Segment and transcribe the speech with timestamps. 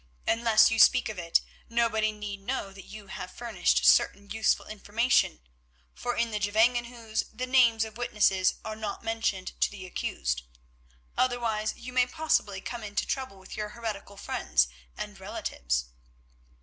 [0.27, 4.65] Unless you speak of it, nobody need ever know that you have furnished certain useful
[4.65, 5.41] information,
[5.93, 10.41] for in the Gevangenhuis the names of witnesses are not mentioned to the accused.
[11.15, 14.67] Otherwise you may possibly come into trouble with your heretical friends
[14.97, 15.89] and relatives.